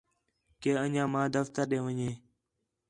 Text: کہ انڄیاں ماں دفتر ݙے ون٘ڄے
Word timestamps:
کہ 0.61 0.71
انڄیاں 0.83 1.07
ماں 1.13 1.27
دفتر 1.35 1.63
ݙے 1.71 1.79
ون٘ڄے 1.85 2.11